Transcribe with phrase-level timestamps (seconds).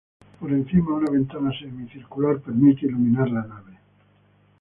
[0.39, 3.77] Por encima, una ventana semicircular permite iluminar la nave.